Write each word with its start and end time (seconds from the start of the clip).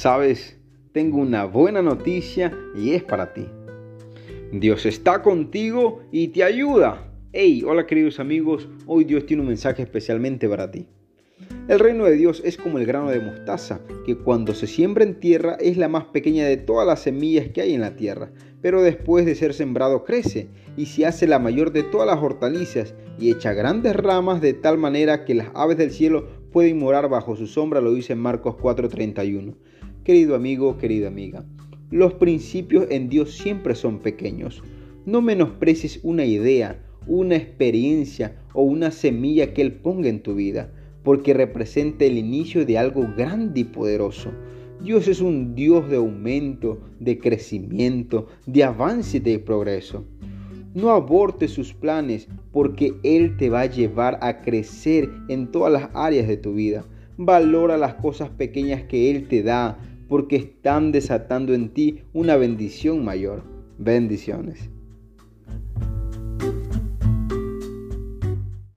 Sabes, 0.00 0.56
tengo 0.92 1.18
una 1.18 1.44
buena 1.44 1.82
noticia 1.82 2.56
y 2.74 2.92
es 2.94 3.04
para 3.04 3.34
ti. 3.34 3.44
Dios 4.50 4.86
está 4.86 5.20
contigo 5.20 6.00
y 6.10 6.28
te 6.28 6.42
ayuda. 6.42 7.12
Hey, 7.34 7.62
hola 7.66 7.86
queridos 7.86 8.18
amigos, 8.18 8.66
hoy 8.86 9.04
Dios 9.04 9.26
tiene 9.26 9.42
un 9.42 9.48
mensaje 9.48 9.82
especialmente 9.82 10.48
para 10.48 10.70
ti. 10.70 10.88
El 11.68 11.78
reino 11.78 12.06
de 12.06 12.16
Dios 12.16 12.40
es 12.46 12.56
como 12.56 12.78
el 12.78 12.86
grano 12.86 13.10
de 13.10 13.20
mostaza, 13.20 13.82
que 14.06 14.16
cuando 14.16 14.54
se 14.54 14.66
siembra 14.66 15.04
en 15.04 15.20
tierra 15.20 15.58
es 15.60 15.76
la 15.76 15.88
más 15.88 16.04
pequeña 16.06 16.46
de 16.46 16.56
todas 16.56 16.86
las 16.86 17.00
semillas 17.00 17.50
que 17.50 17.60
hay 17.60 17.74
en 17.74 17.82
la 17.82 17.94
tierra, 17.94 18.30
pero 18.62 18.80
después 18.80 19.26
de 19.26 19.34
ser 19.34 19.52
sembrado 19.52 20.04
crece 20.04 20.48
y 20.78 20.86
se 20.86 21.04
hace 21.04 21.26
la 21.26 21.38
mayor 21.38 21.72
de 21.72 21.82
todas 21.82 22.06
las 22.06 22.22
hortalizas 22.22 22.94
y 23.18 23.30
echa 23.30 23.52
grandes 23.52 23.94
ramas 23.96 24.40
de 24.40 24.54
tal 24.54 24.78
manera 24.78 25.26
que 25.26 25.34
las 25.34 25.48
aves 25.52 25.76
del 25.76 25.90
cielo 25.90 26.26
pueden 26.52 26.78
morar 26.78 27.10
bajo 27.10 27.36
su 27.36 27.46
sombra, 27.46 27.82
lo 27.82 27.92
dice 27.92 28.14
Marcos 28.14 28.56
4:31. 28.56 29.56
Querido 30.04 30.34
amigo, 30.34 30.78
querida 30.78 31.08
amiga, 31.08 31.44
los 31.90 32.14
principios 32.14 32.86
en 32.90 33.08
Dios 33.10 33.36
siempre 33.36 33.74
son 33.74 33.98
pequeños. 33.98 34.62
No 35.04 35.20
menosprecies 35.20 36.00
una 36.02 36.24
idea, 36.24 36.82
una 37.06 37.36
experiencia 37.36 38.36
o 38.54 38.62
una 38.62 38.92
semilla 38.92 39.52
que 39.52 39.60
Él 39.60 39.72
ponga 39.72 40.08
en 40.08 40.22
tu 40.22 40.34
vida 40.34 40.72
porque 41.02 41.34
representa 41.34 42.04
el 42.04 42.18
inicio 42.18 42.64
de 42.64 42.78
algo 42.78 43.06
grande 43.16 43.60
y 43.60 43.64
poderoso. 43.64 44.30
Dios 44.82 45.08
es 45.08 45.20
un 45.20 45.54
Dios 45.54 45.88
de 45.90 45.96
aumento, 45.96 46.80
de 46.98 47.18
crecimiento, 47.18 48.28
de 48.46 48.64
avance 48.64 49.18
y 49.18 49.20
de 49.20 49.38
progreso. 49.38 50.04
No 50.72 50.90
abortes 50.90 51.50
sus 51.50 51.74
planes 51.74 52.28
porque 52.52 52.94
Él 53.02 53.36
te 53.36 53.50
va 53.50 53.62
a 53.62 53.66
llevar 53.66 54.18
a 54.22 54.40
crecer 54.40 55.10
en 55.28 55.50
todas 55.50 55.72
las 55.72 55.90
áreas 55.94 56.28
de 56.28 56.36
tu 56.36 56.54
vida. 56.54 56.86
Valora 57.18 57.76
las 57.76 57.94
cosas 57.94 58.30
pequeñas 58.30 58.84
que 58.84 59.10
Él 59.10 59.28
te 59.28 59.42
da 59.42 59.78
porque 60.10 60.34
están 60.34 60.90
desatando 60.90 61.54
en 61.54 61.68
ti 61.68 62.02
una 62.12 62.34
bendición 62.36 63.04
mayor. 63.04 63.44
Bendiciones. 63.78 64.68